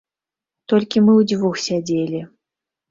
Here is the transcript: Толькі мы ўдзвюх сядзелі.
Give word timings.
Толькі 0.73 1.05
мы 1.05 1.11
ўдзвюх 1.21 1.63
сядзелі. 1.69 2.25